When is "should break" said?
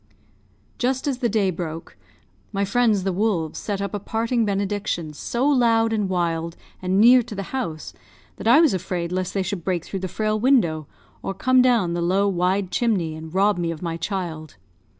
9.43-9.85